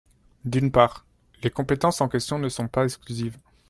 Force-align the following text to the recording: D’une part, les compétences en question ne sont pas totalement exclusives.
D’une 0.45 0.71
part, 0.71 1.05
les 1.43 1.51
compétences 1.51 2.01
en 2.01 2.09
question 2.09 2.39
ne 2.39 2.49
sont 2.49 2.63
pas 2.67 2.81
totalement 2.85 2.87
exclusives. 2.87 3.37